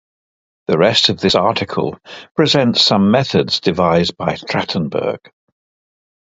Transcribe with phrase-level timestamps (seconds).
[0.65, 1.99] The rest of this article
[2.35, 5.27] presents some methods devised by Trachtenberg.